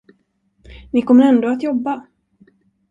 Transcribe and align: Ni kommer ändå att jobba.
Ni 0.93 1.01
kommer 1.01 1.23
ändå 1.29 1.49
att 1.49 1.63
jobba. 1.63 2.07